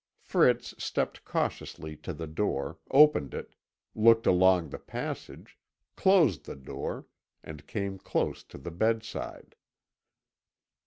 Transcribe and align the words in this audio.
Fritz 0.19 0.73
stepped 0.83 1.23
cautiously 1.23 1.95
to 1.97 2.11
the 2.11 2.25
door, 2.25 2.79
opened 2.89 3.35
it, 3.35 3.53
looked 3.93 4.25
along 4.25 4.69
the 4.69 4.79
passage, 4.79 5.59
closed 5.95 6.45
the 6.45 6.55
door, 6.55 7.05
and 7.43 7.67
came 7.67 7.99
close 7.99 8.43
to 8.45 8.57
the 8.57 8.71
bedside. 8.71 9.53